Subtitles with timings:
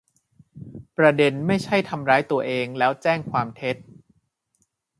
[0.97, 3.75] ประเด็นไม่ใช่ทำร้ายตัวเองแล้วแจ้งความเท็จ